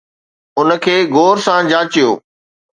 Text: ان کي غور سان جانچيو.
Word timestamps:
ان 0.59 0.69
کي 0.83 0.95
غور 1.15 1.35
سان 1.47 1.61
جانچيو. 1.71 2.09